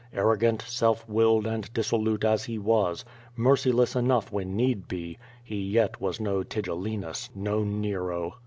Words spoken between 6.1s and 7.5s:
no Tigellinus,